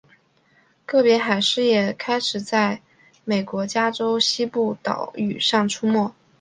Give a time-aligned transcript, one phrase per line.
[0.87, 2.81] 个别海狮也开始在
[3.23, 6.11] 美国加州西部岛屿上出没。